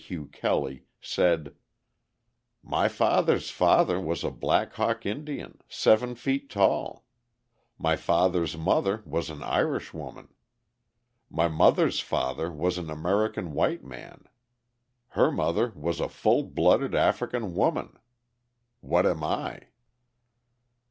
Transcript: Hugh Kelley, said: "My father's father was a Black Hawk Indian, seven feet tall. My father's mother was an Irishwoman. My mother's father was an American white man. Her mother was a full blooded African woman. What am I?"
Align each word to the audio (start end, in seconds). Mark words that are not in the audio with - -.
Hugh 0.07 0.25
Kelley, 0.33 0.87
said: 0.99 1.55
"My 2.63 2.87
father's 2.87 3.51
father 3.51 3.99
was 3.99 4.23
a 4.23 4.31
Black 4.31 4.73
Hawk 4.73 5.05
Indian, 5.05 5.59
seven 5.69 6.15
feet 6.15 6.49
tall. 6.49 7.05
My 7.77 7.95
father's 7.95 8.57
mother 8.57 9.03
was 9.05 9.29
an 9.29 9.43
Irishwoman. 9.43 10.33
My 11.29 11.47
mother's 11.47 11.99
father 11.99 12.51
was 12.51 12.79
an 12.79 12.89
American 12.89 13.51
white 13.53 13.83
man. 13.83 14.23
Her 15.09 15.31
mother 15.31 15.69
was 15.75 15.99
a 15.99 16.09
full 16.09 16.45
blooded 16.45 16.95
African 16.95 17.53
woman. 17.53 17.95
What 18.79 19.05
am 19.05 19.23
I?" 19.23 19.67